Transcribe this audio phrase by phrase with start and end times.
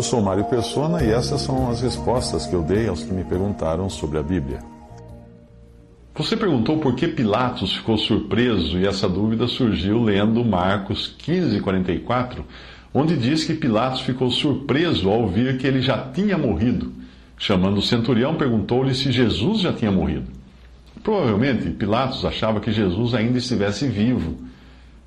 [0.00, 3.22] Eu sou Mário Persona e essas são as respostas que eu dei aos que me
[3.22, 4.60] perguntaram sobre a Bíblia.
[6.14, 12.46] Você perguntou por que Pilatos ficou surpreso e essa dúvida surgiu lendo Marcos 15:44,
[12.94, 16.94] onde diz que Pilatos ficou surpreso ao ouvir que ele já tinha morrido.
[17.36, 20.28] Chamando o centurião, perguntou-lhe se Jesus já tinha morrido.
[21.02, 24.38] Provavelmente Pilatos achava que Jesus ainda estivesse vivo,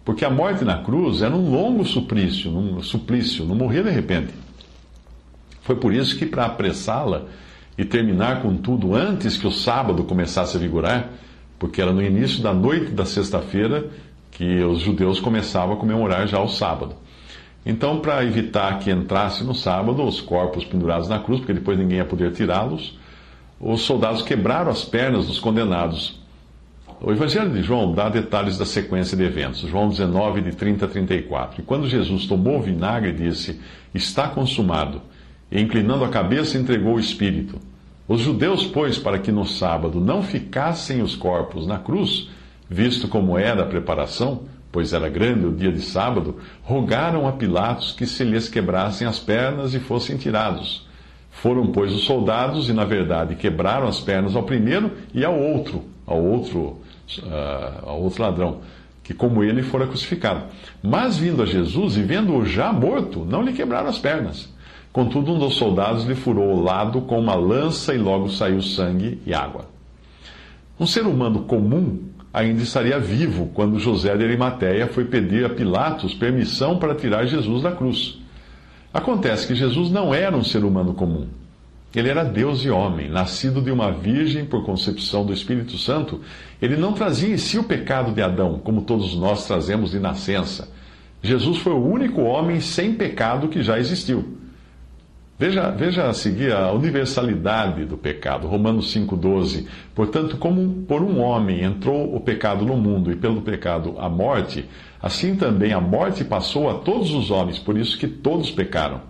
[0.06, 4.44] porque a morte na cruz era um longo suplício, um suplício, não morria de repente.
[5.64, 7.24] Foi por isso que, para apressá-la
[7.78, 11.10] e terminar com tudo antes que o sábado começasse a vigorar,
[11.58, 13.90] porque era no início da noite da sexta-feira
[14.32, 16.96] que os judeus começavam a comemorar já o sábado.
[17.66, 21.98] Então, para evitar que entrasse no sábado os corpos pendurados na cruz, porque depois ninguém
[21.98, 23.00] ia poder tirá-los,
[23.60, 26.22] os soldados quebraram as pernas dos condenados.
[27.00, 29.62] O Evangelho de João dá detalhes da sequência de eventos.
[29.62, 31.62] João 19, de 30 a 34.
[31.62, 33.60] E quando Jesus tomou o vinagre, disse:
[33.94, 35.02] Está consumado.
[35.54, 37.60] E inclinando a cabeça, entregou o Espírito.
[38.08, 42.28] Os judeus, pois, para que no sábado não ficassem os corpos na cruz,
[42.68, 47.92] visto como era a preparação, pois era grande o dia de sábado, rogaram a Pilatos
[47.92, 50.88] que se lhes quebrassem as pernas e fossem tirados.
[51.30, 55.84] Foram, pois, os soldados e, na verdade, quebraram as pernas ao primeiro e ao outro,
[56.08, 56.80] ao outro,
[57.20, 58.62] uh, ao outro ladrão,
[59.04, 60.46] que como ele fora crucificado.
[60.82, 64.52] Mas vindo a Jesus e vendo-o já morto, não lhe quebraram as pernas.
[64.94, 69.20] Contudo, um dos soldados lhe furou o lado com uma lança e logo saiu sangue
[69.26, 69.66] e água.
[70.80, 72.00] Um ser humano comum
[72.32, 77.64] ainda estaria vivo quando José de Arimateia foi pedir a Pilatos permissão para tirar Jesus
[77.64, 78.20] da cruz.
[78.94, 81.28] Acontece que Jesus não era um ser humano comum.
[81.96, 86.22] Ele era Deus e homem, nascido de uma virgem por concepção do Espírito Santo.
[86.62, 90.72] Ele não trazia em si o pecado de Adão, como todos nós trazemos de nascença.
[91.22, 94.33] Jesus foi o único homem sem pecado que já existiu.
[95.38, 98.48] Veja, veja a seguir a universalidade do pecado.
[98.48, 99.66] Romanos 5,12.
[99.96, 104.66] Portanto, como por um homem entrou o pecado no mundo e pelo pecado a morte,
[105.02, 109.02] assim também a morte passou a todos os homens, por isso que todos pecaram.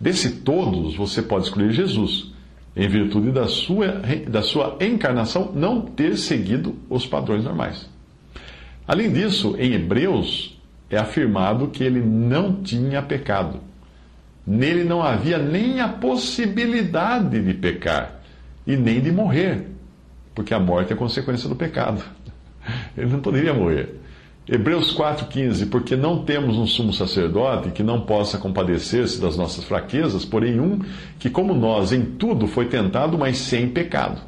[0.00, 2.32] Desse todos, você pode escolher Jesus,
[2.76, 7.88] em virtude da sua, da sua encarnação não ter seguido os padrões normais.
[8.86, 10.56] Além disso, em Hebreus
[10.88, 13.60] é afirmado que ele não tinha pecado.
[14.46, 18.20] Nele não havia nem a possibilidade de pecar
[18.64, 19.66] e nem de morrer,
[20.34, 22.00] porque a morte é consequência do pecado.
[22.96, 24.00] Ele não poderia morrer.
[24.48, 30.24] Hebreus 4,15: Porque não temos um sumo sacerdote que não possa compadecer-se das nossas fraquezas,
[30.24, 30.80] porém um
[31.18, 34.20] que, como nós, em tudo foi tentado, mas sem pecado.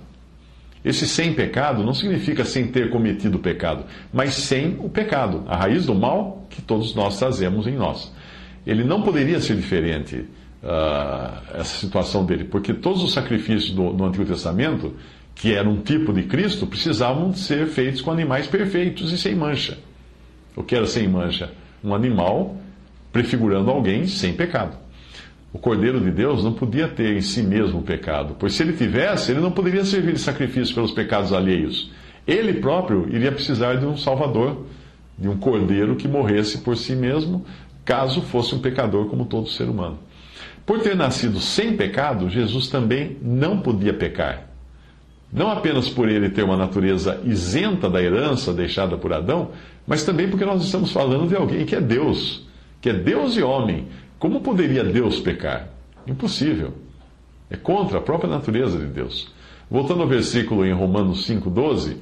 [0.84, 5.86] Esse sem pecado não significa sem ter cometido pecado, mas sem o pecado, a raiz
[5.86, 8.12] do mal que todos nós trazemos em nós
[8.66, 10.24] ele não poderia ser diferente,
[10.62, 14.94] uh, essa situação dele, porque todos os sacrifícios do, no Antigo Testamento,
[15.34, 19.78] que eram um tipo de Cristo, precisavam ser feitos com animais perfeitos e sem mancha.
[20.56, 21.52] O que era sem mancha?
[21.82, 22.56] Um animal
[23.12, 24.76] prefigurando alguém sem pecado.
[25.52, 29.30] O Cordeiro de Deus não podia ter em si mesmo pecado, pois se ele tivesse,
[29.30, 31.90] ele não poderia servir de sacrifício pelos pecados alheios.
[32.26, 34.66] Ele próprio iria precisar de um Salvador,
[35.16, 37.46] de um Cordeiro que morresse por si mesmo,
[37.88, 39.98] caso fosse um pecador como todo ser humano.
[40.66, 44.46] Por ter nascido sem pecado, Jesus também não podia pecar.
[45.32, 49.52] Não apenas por ele ter uma natureza isenta da herança deixada por Adão,
[49.86, 52.46] mas também porque nós estamos falando de alguém que é Deus,
[52.78, 53.88] que é Deus e homem.
[54.18, 55.70] Como poderia Deus pecar?
[56.06, 56.74] Impossível.
[57.48, 59.32] É contra a própria natureza de Deus.
[59.70, 61.96] Voltando ao versículo em Romanos 5,12,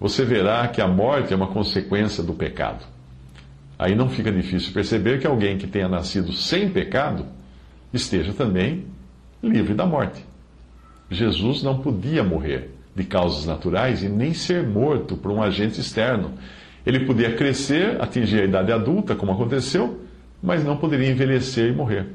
[0.00, 2.97] você verá que a morte é uma consequência do pecado.
[3.78, 7.24] Aí não fica difícil perceber que alguém que tenha nascido sem pecado
[7.94, 8.86] esteja também
[9.42, 10.24] livre da morte.
[11.10, 16.32] Jesus não podia morrer de causas naturais e nem ser morto por um agente externo.
[16.84, 20.00] Ele podia crescer, atingir a idade adulta, como aconteceu,
[20.42, 22.06] mas não poderia envelhecer e morrer.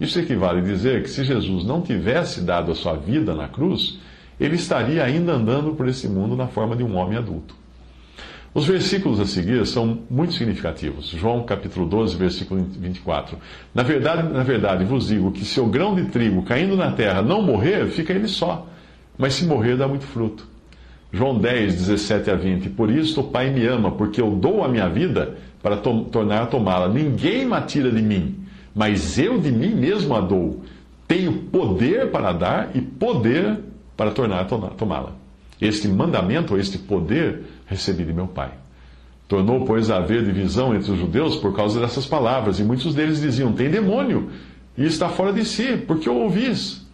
[0.00, 3.98] Isso equivale a dizer que se Jesus não tivesse dado a sua vida na cruz,
[4.38, 7.54] ele estaria ainda andando por esse mundo na forma de um homem adulto.
[8.54, 11.06] Os versículos a seguir são muito significativos.
[11.06, 13.38] João capítulo 12, versículo 24.
[13.74, 17.22] Na verdade, na verdade, vos digo que se o grão de trigo caindo na terra
[17.22, 18.66] não morrer, fica ele só.
[19.16, 20.46] Mas se morrer, dá muito fruto.
[21.10, 22.68] João 10, 17 a 20.
[22.70, 26.42] Por isso o Pai me ama, porque eu dou a minha vida para to tornar
[26.42, 26.88] a tomá-la.
[26.88, 28.36] Ninguém me tira de mim,
[28.74, 30.62] mas eu de mim mesmo a dou.
[31.08, 33.60] Tenho poder para dar e poder
[33.96, 35.21] para tornar a tomá-la.
[35.62, 38.50] Este mandamento, ou este poder, recebi de meu Pai.
[39.28, 43.20] Tornou, pois, a haver divisão entre os judeus por causa dessas palavras, e muitos deles
[43.20, 44.28] diziam: Tem demônio,
[44.76, 46.84] e está fora de si, porque o ouvis.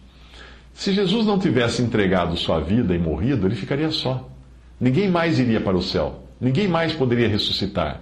[0.71, 4.29] Se Jesus não tivesse entregado sua vida e morrido, ele ficaria só.
[4.79, 8.01] Ninguém mais iria para o céu, ninguém mais poderia ressuscitar.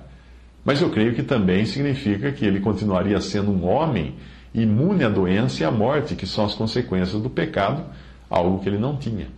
[0.66, 4.16] Mas eu creio que também significa que ele continuaria sendo um homem
[4.54, 7.86] imune à doença e à morte, que são as consequências do pecado,
[8.30, 9.37] algo que ele não tinha.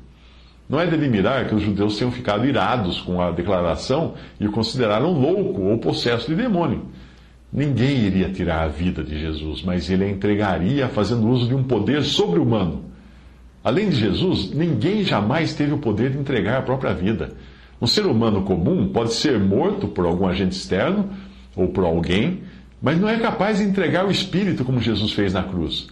[0.70, 4.52] Não é de admirar que os judeus tenham ficado irados com a declaração e o
[4.52, 6.86] consideraram louco ou possesso de demônio.
[7.52, 11.64] Ninguém iria tirar a vida de Jesus, mas ele a entregaria fazendo uso de um
[11.64, 12.86] poder sobre-humano.
[13.64, 17.34] Além de Jesus, ninguém jamais teve o poder de entregar a própria vida.
[17.82, 21.10] Um ser humano comum pode ser morto por algum agente externo
[21.56, 22.44] ou por alguém,
[22.80, 25.88] mas não é capaz de entregar o espírito como Jesus fez na cruz.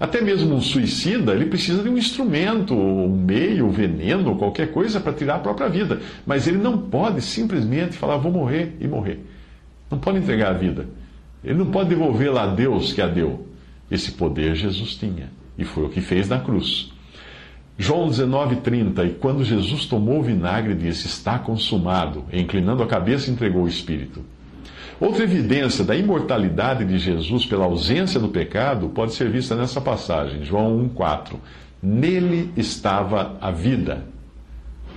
[0.00, 5.12] Até mesmo um suicida, ele precisa de um instrumento, um meio, veneno, qualquer coisa para
[5.12, 6.00] tirar a própria vida.
[6.26, 9.20] Mas ele não pode simplesmente falar, vou morrer e morrer.
[9.90, 10.88] Não pode entregar a vida.
[11.44, 13.46] Ele não pode devolvê-la a Deus que a deu.
[13.90, 15.30] Esse poder Jesus tinha.
[15.58, 16.90] E foi o que fez na cruz.
[17.76, 22.24] João 19,30 E quando Jesus tomou o vinagre, disse: Está consumado.
[22.32, 24.24] E inclinando a cabeça, entregou o Espírito.
[25.00, 30.44] Outra evidência da imortalidade de Jesus pela ausência do pecado pode ser vista nessa passagem,
[30.44, 31.36] João 1,4.
[31.82, 34.04] Nele estava a vida.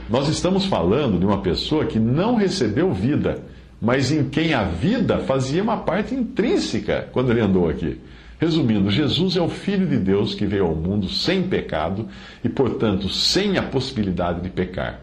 [0.09, 3.41] Nós estamos falando de uma pessoa que não recebeu vida,
[3.81, 8.01] mas em quem a vida fazia uma parte intrínseca quando ele andou aqui.
[8.37, 12.09] Resumindo, Jesus é o Filho de Deus que veio ao mundo sem pecado
[12.43, 14.99] e, portanto, sem a possibilidade de pecar.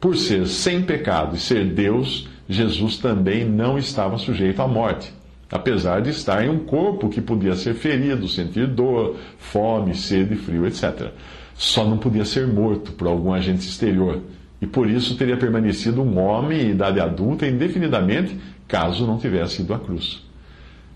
[0.00, 5.14] Por ser sem pecado e ser Deus, Jesus também não estava sujeito à morte,
[5.48, 10.66] apesar de estar em um corpo que podia ser ferido, sentir dor, fome, sede, frio,
[10.66, 11.12] etc.
[11.54, 14.20] Só não podia ser morto por algum agente exterior,
[14.60, 18.36] e por isso teria permanecido um homem em idade adulta indefinidamente,
[18.66, 20.20] caso não tivesse ido à cruz.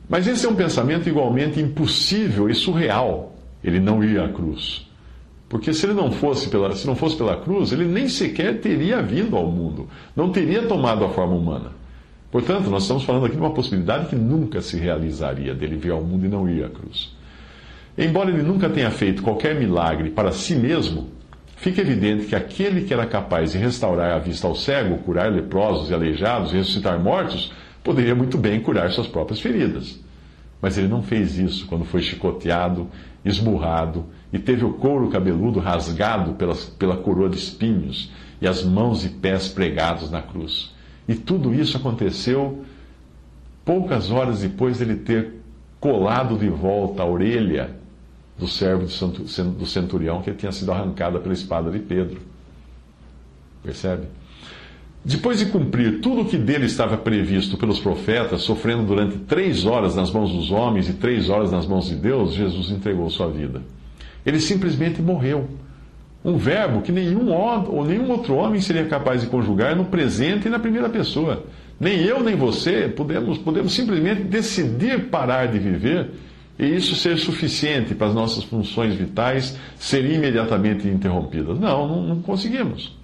[0.09, 3.33] Mas esse é um pensamento igualmente impossível e surreal.
[3.62, 4.91] Ele não ir à cruz.
[5.55, 9.01] Porque se ele não fosse pela, se não fosse pela cruz, ele nem sequer teria
[9.01, 11.71] vindo ao mundo, não teria tomado a forma humana.
[12.29, 16.03] Portanto, nós estamos falando aqui de uma possibilidade que nunca se realizaria dele vir ao
[16.03, 17.15] mundo e não ir à cruz.
[17.97, 21.11] Embora ele nunca tenha feito qualquer milagre para si mesmo,
[21.55, 25.89] fica evidente que aquele que era capaz de restaurar a vista ao cego, curar leprosos
[25.89, 27.53] e aleijados, ressuscitar mortos,
[27.85, 30.01] poderia muito bem curar suas próprias feridas.
[30.65, 32.89] Mas ele não fez isso quando foi chicoteado,
[33.23, 39.05] esmurrado e teve o couro cabeludo rasgado pela, pela coroa de espinhos e as mãos
[39.05, 40.75] e pés pregados na cruz.
[41.07, 42.65] E tudo isso aconteceu
[43.63, 45.35] poucas horas depois dele ter
[45.79, 47.77] colado de volta a orelha
[48.39, 52.23] do servo do centurião que tinha sido arrancada pela espada de Pedro.
[53.63, 54.07] Percebe?
[55.05, 59.95] Depois de cumprir tudo o que dele estava previsto pelos profetas, sofrendo durante três horas
[59.95, 63.61] nas mãos dos homens e três horas nas mãos de Deus, Jesus entregou sua vida.
[64.25, 65.46] Ele simplesmente morreu.
[66.25, 70.51] Um verbo que nenhum, ou nenhum outro homem seria capaz de conjugar no presente e
[70.51, 71.44] na primeira pessoa.
[71.79, 76.13] Nem eu, nem você podemos, podemos simplesmente decidir parar de viver
[76.58, 81.61] e isso ser suficiente para as nossas funções vitais serem imediatamente interrompidas.
[81.61, 83.04] Não, não, não conseguimos.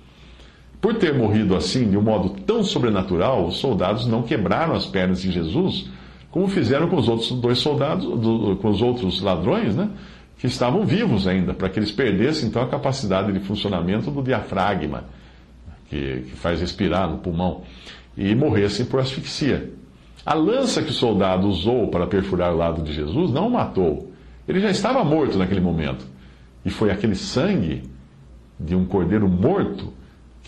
[0.80, 5.20] Por ter morrido assim, de um modo tão sobrenatural, os soldados não quebraram as pernas
[5.20, 5.88] de Jesus,
[6.30, 9.90] como fizeram com os outros dois soldados, com os outros ladrões, né?
[10.38, 15.04] que estavam vivos ainda, para que eles perdessem então a capacidade de funcionamento do diafragma,
[15.90, 17.60] que, que faz respirar no pulmão,
[18.16, 19.70] e morressem por asfixia.
[20.24, 24.10] A lança que o soldado usou para perfurar o lado de Jesus não o matou.
[24.48, 26.06] Ele já estava morto naquele momento.
[26.64, 27.82] E foi aquele sangue
[28.58, 29.92] de um cordeiro morto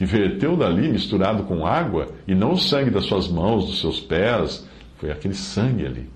[0.02, 4.00] que verteu dali misturado com água, e não o sangue das suas mãos, dos seus
[4.00, 4.66] pés,
[4.96, 6.10] foi aquele sangue ali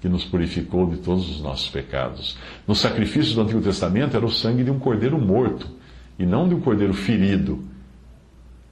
[0.00, 2.38] que nos purificou de todos os nossos pecados.
[2.68, 5.66] No sacrifício do Antigo Testamento era o sangue de um cordeiro morto
[6.16, 7.64] e não de um cordeiro ferido.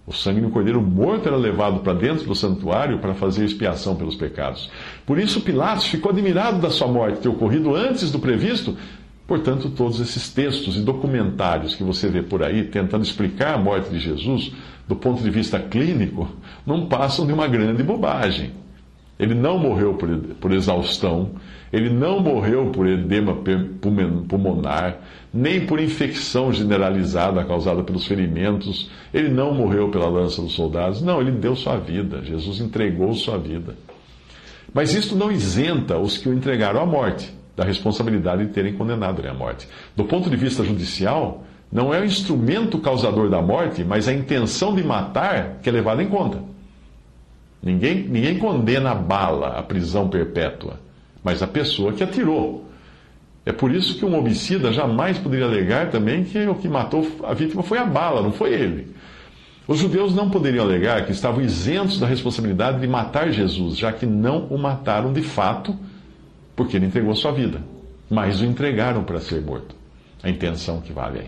[0.06, 3.96] O sangue de um cordeiro morto era levado para dentro do santuário para fazer expiação
[3.96, 4.70] pelos pecados.
[5.04, 8.76] Por isso Pilatos ficou admirado da sua morte ter ocorrido antes do previsto,
[9.30, 13.88] Portanto, todos esses textos e documentários que você vê por aí tentando explicar a morte
[13.88, 14.50] de Jesus
[14.88, 16.28] do ponto de vista clínico
[16.66, 18.50] não passam de uma grande bobagem.
[19.20, 20.08] Ele não morreu por,
[20.40, 21.30] por exaustão,
[21.72, 23.38] ele não morreu por edema
[23.80, 24.98] pulmonar,
[25.32, 31.00] nem por infecção generalizada causada pelos ferimentos, ele não morreu pela lança dos soldados.
[31.02, 33.76] Não, ele deu sua vida, Jesus entregou sua vida.
[34.74, 39.20] Mas isto não isenta os que o entregaram à morte da responsabilidade de terem condenado
[39.20, 39.68] ele à morte.
[39.94, 44.74] Do ponto de vista judicial, não é o instrumento causador da morte, mas a intenção
[44.74, 46.38] de matar que é levada em conta.
[47.62, 50.80] Ninguém, ninguém condena a bala à prisão perpétua,
[51.22, 52.64] mas a pessoa que atirou.
[53.44, 57.34] É por isso que um homicida jamais poderia alegar também que o que matou a
[57.34, 58.94] vítima foi a bala, não foi ele.
[59.68, 64.06] Os judeus não poderiam alegar que estavam isentos da responsabilidade de matar Jesus, já que
[64.06, 65.76] não o mataram de fato
[66.60, 67.62] porque ele entregou sua vida.
[68.10, 69.74] Mas o entregaram para ser morto.
[70.22, 71.26] A intenção que vale aí.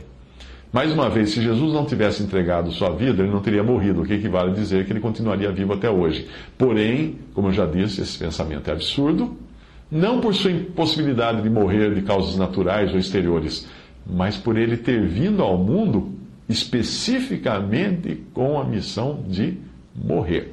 [0.70, 4.04] Mais uma vez, se Jesus não tivesse entregado sua vida, ele não teria morrido, o
[4.04, 6.28] que equivale a dizer que ele continuaria vivo até hoje.
[6.58, 9.34] Porém, como eu já disse, esse pensamento é absurdo,
[9.90, 13.66] não por sua impossibilidade de morrer de causas naturais ou exteriores,
[14.06, 16.12] mas por ele ter vindo ao mundo
[16.46, 19.56] especificamente com a missão de
[19.94, 20.52] morrer.